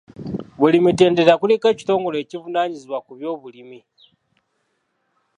[0.59, 3.79] Buli mitendera kuliko ekitongole ekivunaanyizibwa ku by'obulimi.